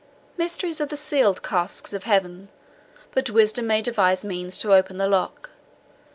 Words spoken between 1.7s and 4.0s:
of Heaven, but wisdom may